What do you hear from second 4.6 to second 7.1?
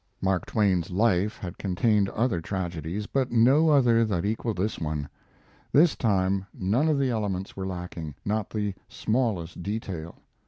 one. This time none of